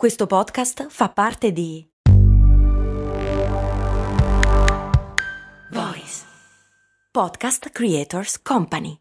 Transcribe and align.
Questo 0.00 0.26
podcast 0.26 0.86
fa 0.88 1.10
parte 1.10 1.52
di 1.52 1.86
Voice 5.70 6.24
Podcast 7.12 7.68
Creators 7.68 8.40
Company. 8.40 8.96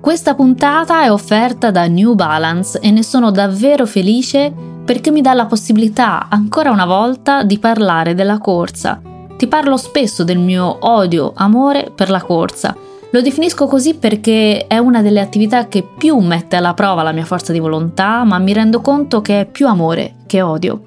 Questa 0.00 0.34
puntata 0.34 1.04
è 1.04 1.12
offerta 1.12 1.70
da 1.70 1.86
New 1.86 2.14
Balance 2.14 2.80
e 2.80 2.90
ne 2.90 3.04
sono 3.04 3.30
davvero 3.30 3.86
felice 3.86 4.52
perché 4.84 5.12
mi 5.12 5.20
dà 5.20 5.32
la 5.32 5.46
possibilità 5.46 6.26
ancora 6.28 6.72
una 6.72 6.86
volta 6.86 7.44
di 7.44 7.60
parlare 7.60 8.14
della 8.14 8.38
corsa. 8.38 9.00
Ti 9.36 9.46
parlo 9.46 9.76
spesso 9.76 10.24
del 10.24 10.40
mio 10.40 10.76
odio, 10.80 11.34
amore 11.36 11.92
per 11.94 12.10
la 12.10 12.20
corsa 12.20 12.76
lo 13.10 13.20
definisco 13.22 13.66
così 13.66 13.94
perché 13.94 14.66
è 14.66 14.78
una 14.78 15.00
delle 15.00 15.20
attività 15.20 15.68
che 15.68 15.86
più 15.96 16.18
mette 16.18 16.56
alla 16.56 16.74
prova 16.74 17.02
la 17.02 17.12
mia 17.12 17.24
forza 17.24 17.52
di 17.52 17.60
volontà, 17.60 18.24
ma 18.24 18.38
mi 18.38 18.52
rendo 18.52 18.80
conto 18.80 19.20
che 19.20 19.40
è 19.40 19.46
più 19.46 19.68
amore 19.68 20.16
che 20.26 20.42
odio. 20.42 20.82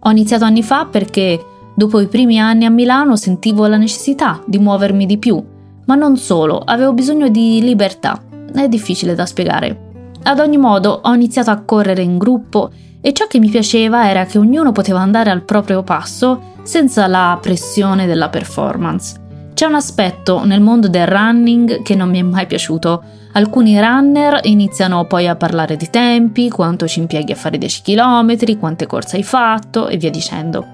Ho 0.00 0.10
iniziato 0.10 0.44
anni 0.44 0.62
fa 0.62 0.86
perché 0.86 1.42
dopo 1.74 2.00
i 2.00 2.08
primi 2.08 2.40
anni 2.40 2.64
a 2.64 2.70
Milano 2.70 3.16
sentivo 3.16 3.66
la 3.66 3.76
necessità 3.76 4.42
di 4.46 4.58
muovermi 4.58 5.06
di 5.06 5.18
più, 5.18 5.42
ma 5.86 5.94
non 5.94 6.16
solo, 6.16 6.58
avevo 6.58 6.92
bisogno 6.92 7.28
di 7.28 7.60
libertà. 7.62 8.20
È 8.52 8.68
difficile 8.68 9.14
da 9.14 9.24
spiegare. 9.26 9.88
Ad 10.24 10.40
ogni 10.40 10.58
modo 10.58 11.00
ho 11.02 11.14
iniziato 11.14 11.50
a 11.50 11.62
correre 11.62 12.02
in 12.02 12.18
gruppo 12.18 12.70
e 13.00 13.12
ciò 13.12 13.26
che 13.26 13.38
mi 13.38 13.48
piaceva 13.48 14.08
era 14.10 14.26
che 14.26 14.38
ognuno 14.38 14.72
poteva 14.72 15.00
andare 15.00 15.30
al 15.30 15.42
proprio 15.42 15.82
passo 15.82 16.48
senza 16.62 17.06
la 17.06 17.38
pressione 17.40 18.06
della 18.06 18.28
performance. 18.28 19.28
C'è 19.60 19.66
un 19.66 19.74
aspetto 19.74 20.42
nel 20.46 20.62
mondo 20.62 20.88
del 20.88 21.06
running 21.06 21.82
che 21.82 21.94
non 21.94 22.08
mi 22.08 22.18
è 22.18 22.22
mai 22.22 22.46
piaciuto. 22.46 23.02
Alcuni 23.32 23.78
runner 23.78 24.40
iniziano 24.44 25.04
poi 25.04 25.28
a 25.28 25.36
parlare 25.36 25.76
di 25.76 25.90
tempi, 25.90 26.48
quanto 26.48 26.88
ci 26.88 26.98
impieghi 27.00 27.32
a 27.32 27.36
fare 27.36 27.58
10 27.58 27.82
km, 27.82 28.58
quante 28.58 28.86
corse 28.86 29.16
hai 29.16 29.22
fatto 29.22 29.88
e 29.88 29.98
via 29.98 30.08
dicendo. 30.08 30.66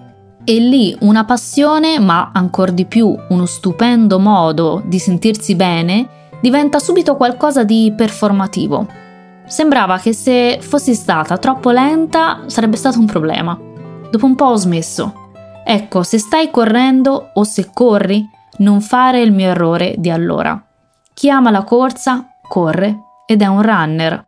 E 0.45 0.61
lì 0.61 0.97
una 1.01 1.25
passione, 1.25 1.99
ma 1.99 2.31
ancora 2.33 2.71
di 2.71 2.85
più 2.85 3.13
uno 3.31 3.45
stupendo 3.45 4.21
modo 4.21 4.85
di 4.87 5.01
sentirsi 5.01 5.57
bene, 5.57 6.09
diventa 6.41 6.79
subito 6.79 7.17
qualcosa 7.17 7.65
di 7.65 7.93
performativo. 7.97 8.87
Sembrava 9.47 9.99
che 9.99 10.13
se 10.13 10.61
fossi 10.61 10.95
stata 10.95 11.39
troppo 11.39 11.73
lenta 11.73 12.43
sarebbe 12.47 12.77
stato 12.77 13.01
un 13.01 13.07
problema. 13.07 13.59
Dopo 14.13 14.27
un 14.27 14.37
po' 14.37 14.45
ho 14.45 14.55
smesso. 14.55 15.13
Ecco, 15.65 16.05
se 16.05 16.19
stai 16.19 16.53
correndo 16.53 17.31
o 17.35 17.43
se 17.43 17.71
corri, 17.75 18.35
non 18.59 18.81
fare 18.81 19.21
il 19.21 19.33
mio 19.33 19.49
errore 19.49 19.95
di 19.99 20.11
allora. 20.11 20.63
Chi 21.13 21.31
ama 21.31 21.51
la 21.51 21.65
corsa 21.65 22.27
corre 22.49 22.99
ed 23.27 23.43
è 23.43 23.47
un 23.47 23.63
runner. 23.63 24.25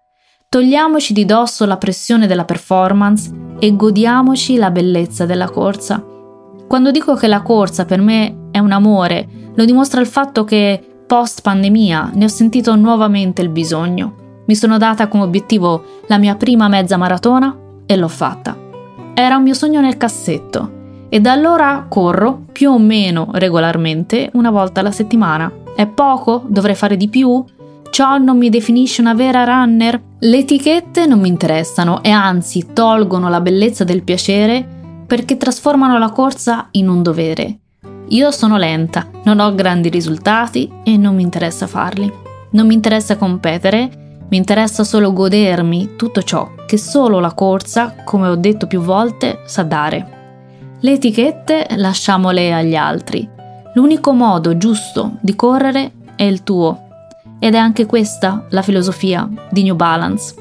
Togliamoci 0.48 1.12
di 1.12 1.24
dosso 1.24 1.66
la 1.66 1.76
pressione 1.76 2.26
della 2.26 2.44
performance 2.44 3.30
e 3.58 3.76
godiamoci 3.76 4.56
la 4.56 4.70
bellezza 4.70 5.26
della 5.26 5.50
corsa. 5.50 6.02
Quando 6.66 6.90
dico 6.90 7.14
che 7.14 7.26
la 7.26 7.42
corsa 7.42 7.84
per 7.84 8.00
me 8.00 8.48
è 8.50 8.58
un 8.58 8.72
amore, 8.72 9.28
lo 9.54 9.64
dimostra 9.64 10.00
il 10.00 10.06
fatto 10.06 10.44
che 10.44 11.02
post 11.06 11.42
pandemia 11.42 12.12
ne 12.14 12.24
ho 12.24 12.28
sentito 12.28 12.74
nuovamente 12.76 13.42
il 13.42 13.48
bisogno. 13.50 14.42
Mi 14.46 14.54
sono 14.54 14.78
data 14.78 15.08
come 15.08 15.24
obiettivo 15.24 15.84
la 16.06 16.18
mia 16.18 16.34
prima 16.36 16.68
mezza 16.68 16.96
maratona 16.96 17.54
e 17.84 17.96
l'ho 17.96 18.08
fatta. 18.08 18.56
Era 19.14 19.36
un 19.36 19.42
mio 19.42 19.54
sogno 19.54 19.80
nel 19.80 19.96
cassetto 19.96 20.76
e 21.08 21.20
da 21.20 21.32
allora 21.32 21.86
corro 21.88 22.44
più 22.52 22.70
o 22.70 22.78
meno 22.78 23.28
regolarmente 23.32 24.30
una 24.34 24.50
volta 24.50 24.80
alla 24.80 24.90
settimana. 24.90 25.50
È 25.74 25.86
poco? 25.86 26.44
Dovrei 26.46 26.74
fare 26.74 26.96
di 26.96 27.08
più? 27.08 27.44
Ciò 27.90 28.18
non 28.18 28.36
mi 28.36 28.50
definisce 28.50 29.00
una 29.00 29.14
vera 29.14 29.44
runner? 29.44 30.00
Le 30.18 30.38
etichette 30.38 31.06
non 31.06 31.20
mi 31.20 31.28
interessano 31.28 32.02
e 32.02 32.10
anzi 32.10 32.72
tolgono 32.72 33.28
la 33.28 33.40
bellezza 33.40 33.84
del 33.84 34.02
piacere 34.02 34.66
perché 35.06 35.36
trasformano 35.36 35.98
la 35.98 36.10
corsa 36.10 36.68
in 36.72 36.88
un 36.88 37.02
dovere. 37.02 37.58
Io 38.08 38.30
sono 38.30 38.56
lenta, 38.56 39.06
non 39.24 39.38
ho 39.40 39.54
grandi 39.54 39.88
risultati 39.88 40.70
e 40.82 40.96
non 40.96 41.14
mi 41.14 41.22
interessa 41.22 41.66
farli. 41.66 42.12
Non 42.50 42.66
mi 42.66 42.74
interessa 42.74 43.16
competere, 43.16 43.90
mi 44.28 44.36
interessa 44.36 44.84
solo 44.84 45.12
godermi 45.12 45.96
tutto 45.96 46.22
ciò 46.22 46.50
che 46.66 46.76
solo 46.76 47.18
la 47.18 47.32
corsa, 47.32 47.94
come 48.04 48.28
ho 48.28 48.36
detto 48.36 48.66
più 48.66 48.80
volte, 48.80 49.40
sa 49.46 49.62
dare. 49.62 50.17
Le 50.80 50.92
etichette 50.92 51.66
lasciamole 51.70 52.52
agli 52.52 52.76
altri. 52.76 53.28
L'unico 53.74 54.12
modo 54.12 54.56
giusto 54.56 55.18
di 55.20 55.34
correre 55.34 55.90
è 56.14 56.22
il 56.22 56.44
tuo. 56.44 56.86
Ed 57.40 57.54
è 57.54 57.58
anche 57.58 57.84
questa 57.84 58.46
la 58.50 58.62
filosofia 58.62 59.28
di 59.50 59.64
New 59.64 59.74
Balance. 59.74 60.36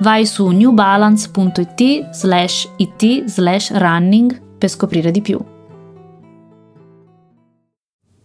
Vai 0.00 0.26
su 0.26 0.48
newbalance.it 0.48 2.10
slash 2.10 2.68
it 2.76 3.24
slash 3.24 3.70
running 3.72 4.58
per 4.58 4.68
scoprire 4.68 5.10
di 5.10 5.22
più. 5.22 5.42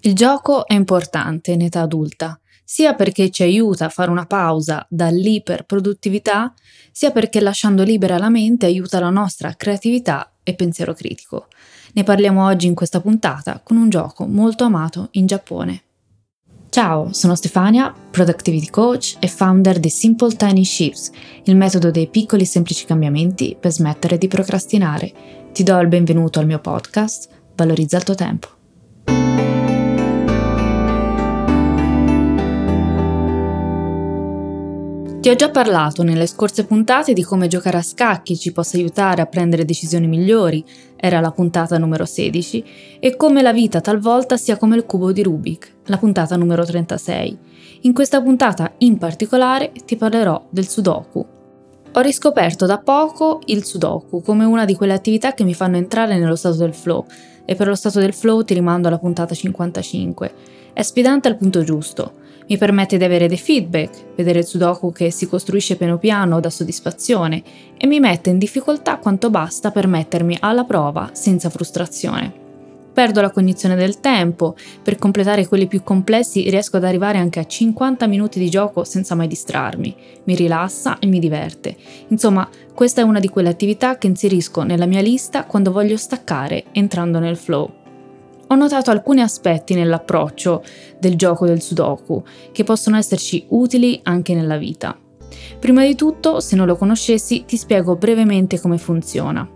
Il 0.01 0.13
gioco 0.13 0.67
è 0.67 0.73
importante 0.73 1.51
in 1.51 1.61
età 1.61 1.81
adulta, 1.81 2.37
sia 2.65 2.95
perché 2.95 3.29
ci 3.29 3.43
aiuta 3.43 3.85
a 3.85 3.89
fare 3.89 4.11
una 4.11 4.25
pausa 4.25 4.85
dall'iperproduttività, 4.89 6.53
sia 6.91 7.11
perché 7.11 7.39
lasciando 7.39 7.83
libera 7.83 8.17
la 8.17 8.29
mente 8.29 8.65
aiuta 8.65 8.99
la 8.99 9.09
nostra 9.09 9.53
creatività 9.55 10.29
e 10.45 10.55
pensiero 10.55 10.93
critico. 10.93 11.47
Ne 11.91 12.03
parliamo 12.03 12.45
oggi 12.45 12.67
in 12.67 12.75
questa 12.75 13.01
puntata 13.01 13.59
con 13.61 13.75
un 13.75 13.89
gioco 13.89 14.25
molto 14.25 14.63
amato 14.63 15.09
in 15.11 15.25
Giappone. 15.25 15.81
Ciao, 16.69 17.11
sono 17.11 17.35
Stefania, 17.35 17.93
Productivity 18.11 18.69
Coach 18.69 19.17
e 19.19 19.27
founder 19.27 19.79
di 19.79 19.89
Simple 19.89 20.35
Tiny 20.35 20.63
Shifts, 20.63 21.11
il 21.43 21.55
metodo 21.57 21.91
dei 21.91 22.07
piccoli 22.07 22.45
semplici 22.45 22.85
cambiamenti 22.85 23.57
per 23.59 23.71
smettere 23.71 24.17
di 24.17 24.27
procrastinare. 24.27 25.13
Ti 25.51 25.63
do 25.63 25.77
il 25.79 25.87
benvenuto 25.87 26.39
al 26.39 26.45
mio 26.45 26.59
podcast, 26.59 27.29
Valorizza 27.55 27.97
il 27.97 28.03
tuo 28.03 28.15
tempo. 28.15 28.47
Ti 35.25 35.31
ho 35.31 35.35
già 35.35 35.49
parlato 35.49 36.03
nelle 36.03 36.27
scorse 36.27 36.65
puntate 36.65 37.11
di 37.13 37.23
come 37.23 37.47
giocare 37.47 37.77
a 37.77 37.81
scacchi 37.81 38.37
ci 38.37 38.51
possa 38.51 38.77
aiutare 38.77 39.23
a 39.23 39.25
prendere 39.25 39.65
decisioni 39.65 40.05
migliori, 40.05 40.63
era 40.95 41.19
la 41.19 41.31
puntata 41.31 41.79
numero 41.79 42.05
16, 42.05 42.63
e 42.99 43.15
come 43.15 43.41
la 43.41 43.51
vita 43.51 43.81
talvolta 43.81 44.37
sia 44.37 44.55
come 44.55 44.75
il 44.75 44.85
cubo 44.85 45.11
di 45.11 45.23
Rubik, 45.23 45.77
la 45.85 45.97
puntata 45.97 46.35
numero 46.35 46.63
36. 46.63 47.39
In 47.81 47.93
questa 47.93 48.21
puntata 48.21 48.73
in 48.77 48.99
particolare 48.99 49.71
ti 49.83 49.95
parlerò 49.95 50.45
del 50.47 50.67
Sudoku. 50.67 51.25
Ho 51.93 52.01
riscoperto 52.01 52.67
da 52.67 52.77
poco 52.77 53.41
il 53.45 53.65
Sudoku 53.65 54.21
come 54.21 54.45
una 54.45 54.65
di 54.65 54.75
quelle 54.75 54.93
attività 54.93 55.33
che 55.33 55.43
mi 55.43 55.55
fanno 55.55 55.77
entrare 55.77 56.19
nello 56.19 56.35
stato 56.35 56.57
del 56.57 56.75
flow, 56.75 57.03
e 57.45 57.55
per 57.55 57.65
lo 57.65 57.73
stato 57.73 57.99
del 57.99 58.13
flow 58.13 58.43
ti 58.43 58.53
rimando 58.53 58.89
alla 58.89 58.99
puntata 58.99 59.33
55. 59.33 60.33
È 60.71 60.83
sfidante 60.83 61.27
al 61.27 61.37
punto 61.37 61.63
giusto 61.63 62.23
mi 62.47 62.57
permette 62.57 62.97
di 62.97 63.03
avere 63.03 63.27
dei 63.27 63.37
feedback, 63.37 64.15
vedere 64.15 64.39
il 64.39 64.45
Sudoku 64.45 64.91
che 64.91 65.11
si 65.11 65.27
costruisce 65.27 65.75
piano 65.75 65.97
piano 65.97 66.39
da 66.39 66.49
soddisfazione 66.49 67.43
e 67.77 67.87
mi 67.87 67.99
mette 67.99 68.29
in 68.29 68.37
difficoltà 68.37 68.97
quanto 68.97 69.29
basta 69.29 69.71
per 69.71 69.87
mettermi 69.87 70.37
alla 70.39 70.63
prova 70.63 71.09
senza 71.13 71.49
frustrazione. 71.49 72.43
Perdo 72.93 73.19
la 73.19 73.31
cognizione 73.31 73.75
del 73.75 73.99
tempo, 73.99 74.55
per 74.81 74.97
completare 74.97 75.47
quelli 75.47 75.67
più 75.67 75.83
complessi 75.83 76.49
riesco 76.49 76.77
ad 76.77 76.85
arrivare 76.85 77.17
anche 77.17 77.41
a 77.41 77.45
50 77.45 78.07
minuti 78.07 78.39
di 78.39 78.49
gioco 78.49 78.85
senza 78.85 79.15
mai 79.15 79.27
distrarmi, 79.27 79.93
mi 80.23 80.35
rilassa 80.35 80.99
e 80.99 81.07
mi 81.07 81.19
diverte. 81.19 81.75
Insomma, 82.07 82.47
questa 82.73 83.01
è 83.01 83.03
una 83.03 83.19
di 83.19 83.27
quelle 83.27 83.49
attività 83.49 83.97
che 83.97 84.07
inserisco 84.07 84.63
nella 84.63 84.85
mia 84.85 85.01
lista 85.01 85.43
quando 85.43 85.73
voglio 85.73 85.97
staccare 85.97 86.65
entrando 86.71 87.19
nel 87.19 87.35
flow 87.35 87.83
ho 88.47 88.55
notato 88.55 88.91
alcuni 88.91 89.21
aspetti 89.21 89.73
nell'approccio 89.73 90.63
del 90.99 91.15
gioco 91.15 91.45
del 91.45 91.61
Sudoku 91.61 92.23
che 92.51 92.63
possono 92.63 92.97
esserci 92.97 93.45
utili 93.49 93.99
anche 94.03 94.33
nella 94.33 94.57
vita. 94.57 94.97
Prima 95.59 95.83
di 95.85 95.95
tutto, 95.95 96.39
se 96.39 96.55
non 96.55 96.67
lo 96.67 96.75
conoscessi, 96.75 97.45
ti 97.45 97.57
spiego 97.57 97.95
brevemente 97.95 98.59
come 98.59 98.77
funziona. 98.77 99.47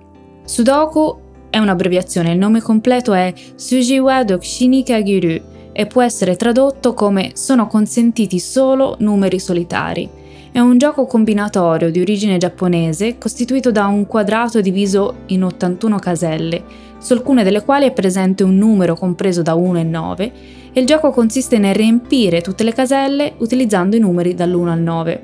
Sudoku 0.44 1.28
è 1.50 1.58
un'abbreviazione, 1.58 2.32
il 2.32 2.38
nome 2.38 2.62
completo 2.62 3.14
è 3.14 3.34
Sujiwa 3.56 4.24
Dokshini 4.24 4.84
Kagiru 4.84 5.42
e 5.72 5.86
può 5.88 6.02
essere 6.02 6.36
tradotto 6.36 6.94
come 6.94 7.32
sono 7.36 7.68
consentiti 7.68 8.40
solo 8.40 8.96
numeri 9.00 9.40
solitari. 9.40 10.10
È 10.52 10.58
un 10.58 10.80
gioco 10.80 11.06
combinatorio 11.06 11.92
di 11.92 12.02
origine 12.02 12.40
giapponese 12.40 13.20
costituito 13.20 13.72
da 13.72 13.86
un 13.86 14.08
quadrato 14.08 14.62
diviso 14.62 15.18
in 15.28 15.44
81 15.44 16.00
caselle 16.00 16.64
su 16.98 17.14
alcune 17.14 17.44
delle 17.44 17.64
quali 17.64 17.86
è 17.86 17.92
presente 17.92 18.44
un 18.44 18.58
numero 18.58 18.96
compreso 18.96 19.44
da 19.44 19.54
1 19.54 19.80
e 19.80 19.84
9 19.84 20.32
e 20.74 20.80
il 20.80 20.88
gioco 20.88 21.12
consiste 21.12 21.60
nel 21.60 21.76
riempire 21.76 22.42
tutte 22.42 22.64
le 22.64 22.74
caselle 22.74 23.34
utilizzando 23.38 23.96
i 23.96 24.00
numeri 24.00 24.34
dall'1 24.34 24.68
al 24.68 24.82
9. 24.82 25.24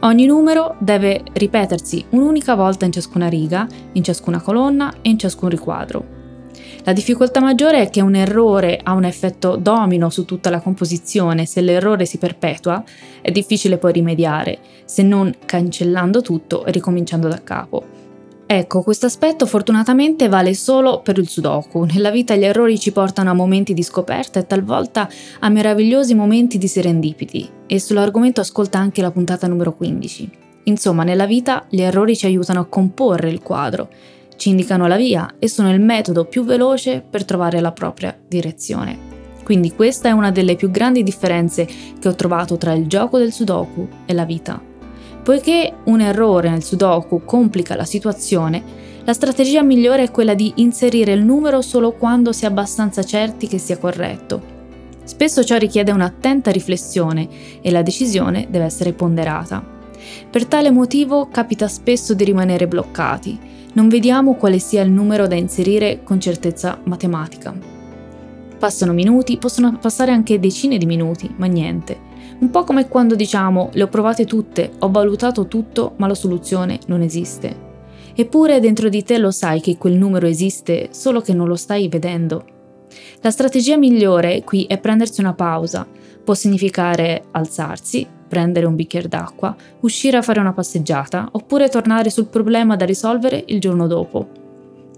Ogni 0.00 0.26
numero 0.26 0.74
deve 0.80 1.22
ripetersi 1.32 2.04
un'unica 2.10 2.56
volta 2.56 2.84
in 2.84 2.92
ciascuna 2.92 3.28
riga, 3.28 3.68
in 3.92 4.02
ciascuna 4.02 4.40
colonna 4.40 4.92
e 5.00 5.10
in 5.10 5.18
ciascun 5.18 5.48
riquadro. 5.48 6.15
La 6.86 6.92
difficoltà 6.92 7.40
maggiore 7.40 7.82
è 7.82 7.90
che 7.90 8.00
un 8.00 8.14
errore 8.14 8.78
ha 8.80 8.92
un 8.92 9.02
effetto 9.02 9.56
domino 9.56 10.08
su 10.08 10.24
tutta 10.24 10.50
la 10.50 10.60
composizione, 10.60 11.44
se 11.44 11.60
l'errore 11.60 12.04
si 12.04 12.16
perpetua 12.16 12.80
è 13.20 13.32
difficile 13.32 13.76
poi 13.76 13.90
rimediare, 13.90 14.60
se 14.84 15.02
non 15.02 15.34
cancellando 15.44 16.22
tutto 16.22 16.64
e 16.64 16.70
ricominciando 16.70 17.26
da 17.26 17.42
capo. 17.42 17.84
Ecco, 18.46 18.82
questo 18.82 19.06
aspetto 19.06 19.46
fortunatamente 19.46 20.28
vale 20.28 20.54
solo 20.54 21.00
per 21.00 21.18
il 21.18 21.26
Sudoku. 21.26 21.82
Nella 21.82 22.12
vita 22.12 22.36
gli 22.36 22.44
errori 22.44 22.78
ci 22.78 22.92
portano 22.92 23.30
a 23.30 23.34
momenti 23.34 23.74
di 23.74 23.82
scoperta 23.82 24.38
e 24.38 24.46
talvolta 24.46 25.08
a 25.40 25.48
meravigliosi 25.48 26.14
momenti 26.14 26.56
di 26.56 26.68
serendipiti. 26.68 27.50
E 27.66 27.80
sull'argomento 27.80 28.40
ascolta 28.40 28.78
anche 28.78 29.02
la 29.02 29.10
puntata 29.10 29.48
numero 29.48 29.74
15. 29.74 30.30
Insomma, 30.66 31.02
nella 31.02 31.26
vita 31.26 31.66
gli 31.68 31.80
errori 31.80 32.16
ci 32.16 32.26
aiutano 32.26 32.60
a 32.60 32.66
comporre 32.66 33.28
il 33.28 33.40
quadro, 33.40 33.88
ci 34.36 34.50
indicano 34.50 34.86
la 34.86 34.96
via 34.96 35.34
e 35.38 35.48
sono 35.48 35.72
il 35.72 35.80
metodo 35.80 36.24
più 36.24 36.44
veloce 36.44 37.02
per 37.08 37.24
trovare 37.24 37.60
la 37.60 37.72
propria 37.72 38.16
direzione. 38.26 39.14
Quindi 39.42 39.72
questa 39.74 40.08
è 40.08 40.12
una 40.12 40.30
delle 40.30 40.56
più 40.56 40.70
grandi 40.70 41.02
differenze 41.02 41.66
che 41.98 42.08
ho 42.08 42.14
trovato 42.14 42.56
tra 42.56 42.72
il 42.72 42.86
gioco 42.86 43.18
del 43.18 43.32
Sudoku 43.32 43.88
e 44.04 44.12
la 44.12 44.24
vita. 44.24 44.60
Poiché 45.22 45.72
un 45.84 46.00
errore 46.00 46.50
nel 46.50 46.64
Sudoku 46.64 47.24
complica 47.24 47.76
la 47.76 47.84
situazione, 47.84 48.62
la 49.04 49.12
strategia 49.12 49.62
migliore 49.62 50.04
è 50.04 50.10
quella 50.10 50.34
di 50.34 50.52
inserire 50.56 51.12
il 51.12 51.24
numero 51.24 51.62
solo 51.62 51.92
quando 51.92 52.32
si 52.32 52.44
è 52.44 52.48
abbastanza 52.48 53.04
certi 53.04 53.46
che 53.46 53.58
sia 53.58 53.78
corretto. 53.78 54.54
Spesso 55.04 55.44
ciò 55.44 55.56
richiede 55.56 55.92
un'attenta 55.92 56.50
riflessione 56.50 57.28
e 57.60 57.70
la 57.70 57.82
decisione 57.82 58.48
deve 58.50 58.64
essere 58.64 58.92
ponderata. 58.92 59.64
Per 60.28 60.46
tale 60.46 60.72
motivo 60.72 61.28
capita 61.28 61.68
spesso 61.68 62.14
di 62.14 62.24
rimanere 62.24 62.66
bloccati, 62.66 63.38
non 63.76 63.88
vediamo 63.88 64.36
quale 64.36 64.58
sia 64.58 64.82
il 64.82 64.90
numero 64.90 65.26
da 65.26 65.34
inserire 65.34 66.00
con 66.02 66.18
certezza 66.18 66.80
matematica. 66.84 67.54
Passano 68.58 68.94
minuti, 68.94 69.36
possono 69.36 69.78
passare 69.78 70.12
anche 70.12 70.40
decine 70.40 70.78
di 70.78 70.86
minuti, 70.86 71.32
ma 71.36 71.44
niente. 71.44 72.04
Un 72.38 72.50
po' 72.50 72.64
come 72.64 72.88
quando 72.88 73.14
diciamo 73.14 73.68
le 73.74 73.82
ho 73.82 73.88
provate 73.88 74.24
tutte, 74.24 74.72
ho 74.78 74.90
valutato 74.90 75.46
tutto, 75.46 75.92
ma 75.96 76.06
la 76.06 76.14
soluzione 76.14 76.78
non 76.86 77.02
esiste. 77.02 77.64
Eppure 78.14 78.60
dentro 78.60 78.88
di 78.88 79.02
te 79.02 79.18
lo 79.18 79.30
sai 79.30 79.60
che 79.60 79.76
quel 79.76 79.92
numero 79.92 80.26
esiste, 80.26 80.88
solo 80.92 81.20
che 81.20 81.34
non 81.34 81.46
lo 81.46 81.56
stai 81.56 81.86
vedendo. 81.88 82.46
La 83.20 83.30
strategia 83.30 83.76
migliore 83.76 84.42
qui 84.42 84.64
è 84.64 84.78
prendersi 84.78 85.20
una 85.20 85.34
pausa. 85.34 85.86
Può 86.26 86.34
significare 86.34 87.26
alzarsi, 87.30 88.04
prendere 88.26 88.66
un 88.66 88.74
bicchiere 88.74 89.06
d'acqua, 89.06 89.54
uscire 89.82 90.16
a 90.16 90.22
fare 90.22 90.40
una 90.40 90.52
passeggiata, 90.52 91.28
oppure 91.30 91.68
tornare 91.68 92.10
sul 92.10 92.26
problema 92.26 92.74
da 92.74 92.84
risolvere 92.84 93.44
il 93.46 93.60
giorno 93.60 93.86
dopo. 93.86 94.28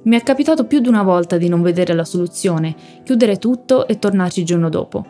Mi 0.04 0.18
è 0.18 0.22
capitato 0.22 0.64
più 0.64 0.80
di 0.80 0.88
una 0.88 1.02
volta 1.02 1.36
di 1.36 1.50
non 1.50 1.60
vedere 1.60 1.92
la 1.92 2.06
soluzione, 2.06 2.74
chiudere 3.04 3.36
tutto 3.36 3.86
e 3.86 3.98
tornarci 3.98 4.40
il 4.40 4.46
giorno 4.46 4.70
dopo. 4.70 5.04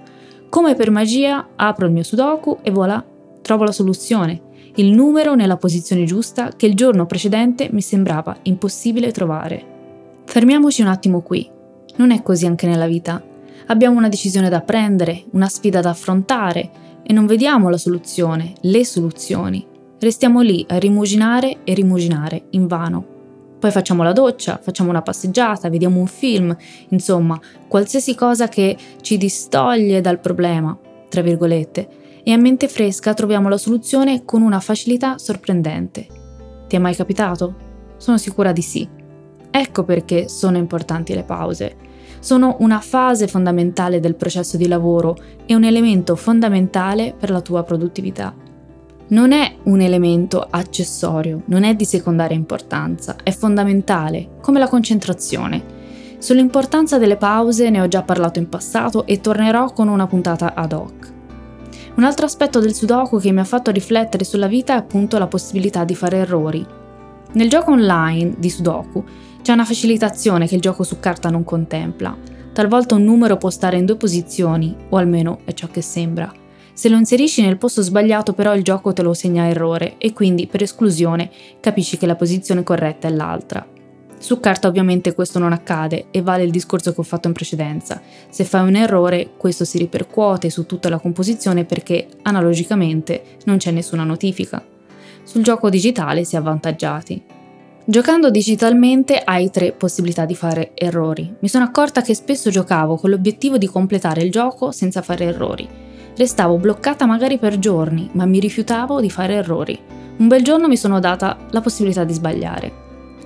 Come 0.49 0.75
per 0.75 0.91
magia, 0.91 1.50
apro 1.55 1.87
il 1.87 1.93
mio 1.93 2.03
Sudoku 2.03 2.59
e 2.62 2.73
voilà, 2.73 3.05
trovo 3.41 3.62
la 3.62 3.71
soluzione, 3.71 4.41
il 4.75 4.91
numero 4.91 5.37
nella 5.37 5.56
posizione 5.56 6.03
giusta 6.03 6.49
che 6.49 6.67
il 6.67 6.75
giorno 6.75 7.06
precedente 7.06 7.69
mi 7.71 7.81
sembrava 7.81 8.37
impossibile 8.43 9.12
trovare. 9.12 10.23
Fermiamoci 10.25 10.82
un 10.82 10.88
attimo 10.88 11.21
qui. 11.21 11.49
Non 11.94 12.11
è 12.11 12.23
così 12.23 12.44
anche 12.47 12.67
nella 12.67 12.88
vita. 12.88 13.23
Abbiamo 13.70 13.99
una 13.99 14.09
decisione 14.09 14.49
da 14.49 14.62
prendere, 14.62 15.25
una 15.32 15.49
sfida 15.49 15.81
da 15.81 15.91
affrontare 15.91 16.70
e 17.03 17.12
non 17.12 17.26
vediamo 17.26 17.69
la 17.69 17.76
soluzione, 17.76 18.55
le 18.62 18.82
soluzioni. 18.82 19.67
Restiamo 19.99 20.41
lì 20.41 20.65
a 20.70 20.79
rimuginare 20.79 21.59
e 21.65 21.75
rimuginare 21.75 22.47
invano. 22.50 23.17
Poi 23.59 23.70
facciamo 23.70 24.03
la 24.03 24.12
doccia, 24.12 24.59
facciamo 24.62 24.88
una 24.88 25.03
passeggiata, 25.03 25.69
vediamo 25.69 26.00
un 26.00 26.06
film, 26.06 26.56
insomma, 26.88 27.38
qualsiasi 27.67 28.15
cosa 28.15 28.49
che 28.49 28.75
ci 29.03 29.19
distoglie 29.19 30.00
dal 30.00 30.19
problema, 30.19 30.79
tra 31.11 31.21
virgolette, 31.21 31.88
e 32.25 32.32
a 32.32 32.38
mente 32.38 32.69
fresca 32.69 33.12
troviamo 33.12 33.50
la 33.50 33.59
soluzione 33.59 34.25
con 34.25 34.41
una 34.41 34.61
facilità 34.61 35.19
sorprendente. 35.19 36.06
Ti 36.69 36.76
è 36.76 36.79
mai 36.79 36.94
capitato? 36.94 37.55
Sono 37.99 38.17
sicura 38.17 38.53
di 38.53 38.62
sì. 38.62 38.88
Ecco 39.50 39.85
perché 39.85 40.26
sono 40.29 40.56
importanti 40.56 41.12
le 41.12 41.25
pause. 41.25 41.88
Sono 42.20 42.56
una 42.61 42.81
fase 42.81 43.29
fondamentale 43.29 44.00
del 44.00 44.15
processo 44.15 44.56
di 44.56 44.69
lavoro 44.69 45.17
e 45.47 45.55
un 45.55 45.65
elemento 45.65 46.17
fondamentale 46.17 47.15
per 47.19 47.31
la 47.31 47.41
tua 47.41 47.62
produttività 47.62 48.47
non 49.11 49.32
è 49.32 49.55
un 49.65 49.81
elemento 49.81 50.47
accessorio, 50.50 51.43
non 51.47 51.62
è 51.62 51.75
di 51.75 51.87
secondaria 51.87 52.37
importanza, 52.37 53.17
è 53.23 53.31
fondamentale, 53.31 54.32
come 54.43 54.59
la 54.59 54.69
concentrazione. 54.69 55.76
Sull'importanza 56.19 56.99
delle 56.99 57.17
pause 57.17 57.70
ne 57.70 57.81
ho 57.81 57.88
già 57.88 58.03
parlato 58.03 58.38
in 58.38 58.49
passato 58.49 59.06
e 59.06 59.21
tornerò 59.21 59.73
con 59.73 59.88
una 59.88 60.06
puntata 60.06 60.53
ad 60.55 60.73
hoc. 60.73 61.12
Un 61.94 62.05
altro 62.05 62.26
aspetto 62.26 62.61
del 62.61 62.75
Sudoku 62.75 63.19
che 63.19 63.32
mi 63.32 63.41
ha 63.41 63.44
fatto 63.44 63.71
riflettere 63.71 64.25
sulla 64.25 64.47
vita 64.47 64.75
è 64.75 64.76
appunto 64.76 65.17
la 65.19 65.26
possibilità 65.26 65.85
di 65.85 65.94
fare 65.94 66.19
errori. 66.19 66.67
Nel 67.32 67.49
gioco 67.49 67.71
online 67.71 68.35
di 68.37 68.50
Sudoku 68.50 69.03
c'è 69.43 69.52
una 69.52 69.64
facilitazione 69.64 70.46
che 70.46 70.55
il 70.55 70.61
gioco 70.61 70.82
su 70.82 71.00
carta 71.00 71.31
non 71.31 71.44
contempla. 71.44 72.17
Talvolta 72.52 72.94
un 72.94 73.05
numero 73.05 73.37
può 73.37 73.50
stare 73.50 73.79
in 73.79 73.85
due 73.85 73.96
posizioni, 73.96 74.75
o 74.88 74.96
almeno 74.96 75.40
è 75.44 75.52
ciò 75.52 75.69
che 75.69 75.81
sembra. 75.81 76.32
Se 76.73 76.88
lo 76.88 76.96
inserisci 76.96 77.43
nel 77.43 77.58
posto 77.58 77.82
sbagliato 77.82 78.35
però 78.35 78.55
il 78.55 78.62
gioco 78.62 78.93
te 78.93 79.02
lo 79.02 79.12
segna 79.12 79.49
errore 79.49 79.96
e 79.99 80.12
quindi 80.12 80.46
per 80.46 80.62
esclusione 80.62 81.29
capisci 81.58 81.99
che 81.99 82.06
la 82.06 82.14
posizione 82.14 82.62
corretta 82.62 83.08
è 83.08 83.11
l'altra. 83.11 83.67
Su 84.19 84.40
carta 84.40 84.69
ovviamente 84.69 85.14
questo 85.14 85.38
non 85.38 85.52
accade 85.52 86.06
e 86.11 86.23
vale 86.23 86.43
il 86.43 86.50
discorso 86.50 86.93
che 86.93 87.00
ho 87.00 87.05
fatto 87.05 87.29
in 87.29 87.35
precedenza. 87.35 88.00
Se 88.29 88.44
fai 88.44 88.67
un 88.67 88.76
errore 88.76 89.31
questo 89.37 89.64
si 89.64 89.79
ripercuote 89.79 90.50
su 90.50 90.67
tutta 90.67 90.88
la 90.88 90.99
composizione 90.99 91.64
perché 91.64 92.08
analogicamente 92.23 93.38
non 93.44 93.56
c'è 93.56 93.70
nessuna 93.70 94.05
notifica. 94.05 94.64
Sul 95.23 95.43
gioco 95.43 95.70
digitale 95.70 96.25
si 96.25 96.35
è 96.35 96.38
avvantaggiati. 96.38 97.23
Giocando 97.90 98.29
digitalmente 98.29 99.17
hai 99.17 99.50
tre 99.50 99.73
possibilità 99.73 100.26
di 100.26 100.35
fare 100.35 100.73
errori. 100.75 101.35
Mi 101.38 101.49
sono 101.49 101.64
accorta 101.64 102.02
che 102.02 102.14
spesso 102.14 102.50
giocavo 102.50 102.96
con 102.96 103.08
l'obiettivo 103.08 103.56
di 103.56 103.67
completare 103.67 104.20
il 104.20 104.31
gioco 104.31 104.73
senza 104.73 105.00
fare 105.00 105.25
errori 105.25 105.87
Restavo 106.19 106.58
bloccata 106.58 107.06
magari 107.06 107.38
per 107.38 107.58
giorni, 107.58 108.11
ma 108.12 108.26
mi 108.26 108.40
rifiutavo 108.40 109.00
di 109.00 109.08
fare 109.08 109.35
errori. 109.35 109.79
Un 110.19 110.29
bel 110.29 110.43
giorno 110.43 110.69
mi 110.69 110.76
sono 110.76 110.99
data 110.99 111.38
la 111.50 111.62
possibilità 111.62 112.05
di 112.05 112.12
sbagliare. 112.12 112.73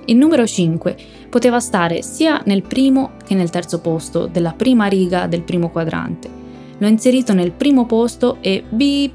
Il 0.05 0.15
numero 0.15 0.45
5 0.45 0.95
poteva 1.27 1.59
stare 1.59 2.01
sia 2.01 2.41
nel 2.45 2.61
primo 2.61 3.13
che 3.25 3.33
nel 3.33 3.49
terzo 3.49 3.81
posto 3.81 4.27
della 4.27 4.53
prima 4.53 4.85
riga 4.85 5.27
del 5.27 5.41
primo 5.41 5.71
quadrante. 5.71 6.29
L'ho 6.77 6.87
inserito 6.87 7.33
nel 7.33 7.51
primo 7.51 7.85
posto 7.85 8.37
e 8.39 8.63
beep, 8.69 9.11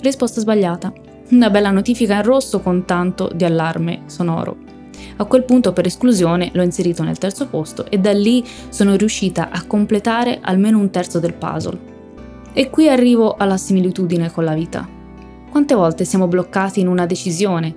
risposta 0.00 0.40
sbagliata. 0.40 0.90
Una 1.32 1.50
bella 1.50 1.72
notifica 1.72 2.14
in 2.14 2.22
rosso 2.22 2.60
con 2.60 2.86
tanto 2.86 3.28
di 3.34 3.44
allarme 3.44 4.04
sonoro. 4.06 4.65
A 5.16 5.24
quel 5.24 5.44
punto 5.44 5.72
per 5.72 5.86
esclusione 5.86 6.50
l'ho 6.52 6.62
inserito 6.62 7.02
nel 7.02 7.18
terzo 7.18 7.46
posto 7.46 7.90
e 7.90 7.98
da 7.98 8.12
lì 8.12 8.44
sono 8.68 8.96
riuscita 8.96 9.50
a 9.50 9.64
completare 9.64 10.38
almeno 10.40 10.78
un 10.78 10.90
terzo 10.90 11.18
del 11.18 11.34
puzzle. 11.34 11.94
E 12.52 12.70
qui 12.70 12.88
arrivo 12.88 13.34
alla 13.36 13.56
similitudine 13.56 14.30
con 14.30 14.44
la 14.44 14.54
vita. 14.54 14.88
Quante 15.50 15.74
volte 15.74 16.04
siamo 16.04 16.26
bloccati 16.26 16.80
in 16.80 16.88
una 16.88 17.06
decisione 17.06 17.74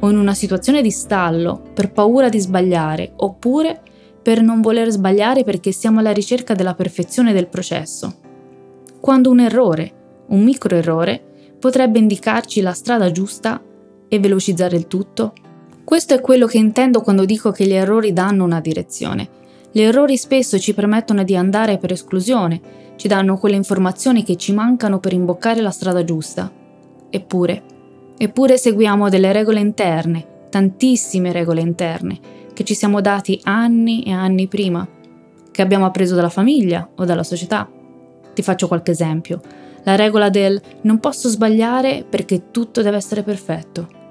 o 0.00 0.10
in 0.10 0.18
una 0.18 0.34
situazione 0.34 0.82
di 0.82 0.90
stallo 0.90 1.62
per 1.72 1.90
paura 1.92 2.28
di 2.28 2.38
sbagliare 2.38 3.12
oppure 3.16 3.80
per 4.22 4.42
non 4.42 4.60
voler 4.60 4.90
sbagliare 4.90 5.44
perché 5.44 5.72
siamo 5.72 6.00
alla 6.00 6.12
ricerca 6.12 6.54
della 6.54 6.74
perfezione 6.74 7.32
del 7.32 7.48
processo. 7.48 8.14
Quando 9.00 9.30
un 9.30 9.40
errore, 9.40 9.92
un 10.28 10.42
micro 10.42 10.74
errore, 10.74 11.22
potrebbe 11.58 11.98
indicarci 11.98 12.62
la 12.62 12.72
strada 12.72 13.10
giusta 13.10 13.62
e 14.08 14.18
velocizzare 14.18 14.76
il 14.76 14.86
tutto? 14.86 15.32
Questo 15.84 16.14
è 16.14 16.20
quello 16.20 16.46
che 16.46 16.56
intendo 16.56 17.02
quando 17.02 17.26
dico 17.26 17.50
che 17.50 17.66
gli 17.66 17.74
errori 17.74 18.14
danno 18.14 18.44
una 18.44 18.60
direzione. 18.60 19.28
Gli 19.70 19.82
errori 19.82 20.16
spesso 20.16 20.58
ci 20.58 20.72
permettono 20.72 21.24
di 21.24 21.36
andare 21.36 21.76
per 21.76 21.92
esclusione, 21.92 22.60
ci 22.96 23.06
danno 23.06 23.36
quelle 23.36 23.56
informazioni 23.56 24.24
che 24.24 24.36
ci 24.36 24.54
mancano 24.54 24.98
per 24.98 25.12
imboccare 25.12 25.60
la 25.60 25.70
strada 25.70 26.02
giusta. 26.02 26.50
Eppure, 27.10 27.62
eppure 28.16 28.56
seguiamo 28.56 29.10
delle 29.10 29.30
regole 29.32 29.60
interne, 29.60 30.26
tantissime 30.48 31.32
regole 31.32 31.60
interne, 31.60 32.18
che 32.54 32.64
ci 32.64 32.74
siamo 32.74 33.02
dati 33.02 33.38
anni 33.42 34.04
e 34.04 34.12
anni 34.12 34.46
prima, 34.46 34.88
che 35.50 35.62
abbiamo 35.62 35.84
appreso 35.84 36.14
dalla 36.14 36.30
famiglia 36.30 36.88
o 36.94 37.04
dalla 37.04 37.22
società. 37.22 37.68
Ti 38.32 38.42
faccio 38.42 38.68
qualche 38.68 38.92
esempio. 38.92 39.40
La 39.82 39.96
regola 39.96 40.30
del 40.30 40.60
non 40.82 40.98
posso 40.98 41.28
sbagliare 41.28 42.06
perché 42.08 42.50
tutto 42.50 42.80
deve 42.80 42.96
essere 42.96 43.22
perfetto. 43.22 44.02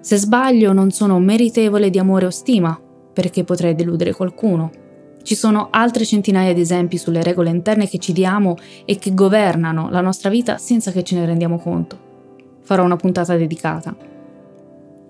Se 0.00 0.16
sbaglio 0.16 0.72
non 0.72 0.90
sono 0.90 1.18
meritevole 1.18 1.90
di 1.90 1.98
amore 1.98 2.26
o 2.26 2.30
stima, 2.30 2.78
perché 3.12 3.44
potrei 3.44 3.74
deludere 3.74 4.14
qualcuno. 4.14 4.70
Ci 5.22 5.34
sono 5.34 5.68
altre 5.70 6.06
centinaia 6.06 6.54
di 6.54 6.62
esempi 6.62 6.96
sulle 6.96 7.22
regole 7.22 7.50
interne 7.50 7.86
che 7.86 7.98
ci 7.98 8.14
diamo 8.14 8.56
e 8.86 8.96
che 8.96 9.12
governano 9.12 9.90
la 9.90 10.00
nostra 10.00 10.30
vita 10.30 10.56
senza 10.56 10.90
che 10.90 11.02
ce 11.02 11.16
ne 11.16 11.26
rendiamo 11.26 11.58
conto. 11.58 11.98
Farò 12.62 12.82
una 12.82 12.96
puntata 12.96 13.36
dedicata. 13.36 13.94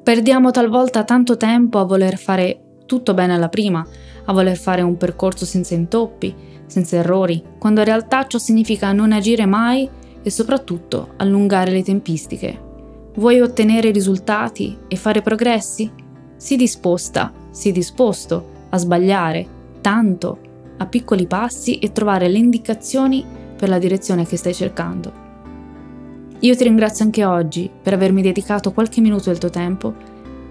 Perdiamo 0.02 0.50
talvolta 0.50 1.04
tanto 1.04 1.36
tempo 1.36 1.78
a 1.78 1.84
voler 1.84 2.18
fare 2.18 2.60
tutto 2.86 3.14
bene 3.14 3.34
alla 3.34 3.48
prima, 3.48 3.86
a 4.24 4.32
voler 4.32 4.56
fare 4.56 4.82
un 4.82 4.96
percorso 4.96 5.44
senza 5.44 5.74
intoppi, 5.74 6.34
senza 6.66 6.96
errori, 6.96 7.40
quando 7.58 7.80
in 7.80 7.86
realtà 7.86 8.26
ciò 8.26 8.38
significa 8.38 8.92
non 8.92 9.12
agire 9.12 9.46
mai 9.46 9.88
e 10.20 10.30
soprattutto 10.30 11.10
allungare 11.18 11.70
le 11.70 11.84
tempistiche. 11.84 12.69
Vuoi 13.14 13.40
ottenere 13.40 13.90
risultati 13.90 14.76
e 14.86 14.96
fare 14.96 15.20
progressi? 15.20 15.90
Sii 16.36 16.56
disposta, 16.56 17.32
sii 17.50 17.72
disposto 17.72 18.58
a 18.70 18.78
sbagliare 18.78 19.46
tanto 19.80 20.38
a 20.76 20.86
piccoli 20.86 21.26
passi 21.26 21.78
e 21.78 21.92
trovare 21.92 22.28
le 22.28 22.38
indicazioni 22.38 23.24
per 23.56 23.68
la 23.68 23.78
direzione 23.78 24.24
che 24.24 24.36
stai 24.36 24.54
cercando. 24.54 25.28
Io 26.38 26.56
ti 26.56 26.64
ringrazio 26.64 27.04
anche 27.04 27.24
oggi 27.24 27.68
per 27.82 27.92
avermi 27.92 28.22
dedicato 28.22 28.72
qualche 28.72 29.00
minuto 29.00 29.28
del 29.28 29.38
tuo 29.38 29.50
tempo 29.50 29.94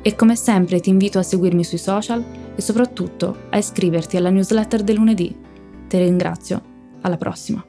e 0.01 0.15
come 0.15 0.35
sempre 0.35 0.79
ti 0.79 0.89
invito 0.89 1.17
a 1.17 1.23
seguirmi 1.23 1.63
sui 1.63 1.79
social 1.79 2.23
e 2.55 2.61
soprattutto 2.61 3.47
a 3.49 3.57
iscriverti 3.57 4.17
alla 4.17 4.29
newsletter 4.29 4.83
del 4.83 4.97
lunedì. 4.97 5.35
Ti 5.87 5.97
ringrazio, 5.97 6.61
alla 7.01 7.17
prossima. 7.17 7.68